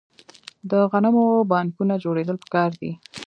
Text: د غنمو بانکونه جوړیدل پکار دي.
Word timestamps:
د 0.69 0.71
غنمو 0.91 1.25
بانکونه 1.51 1.95
جوړیدل 2.03 2.37
پکار 2.43 2.71
دي. 2.81 2.91